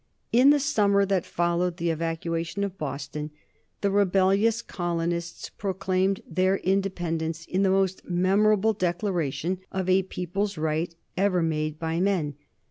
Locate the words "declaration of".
8.73-9.87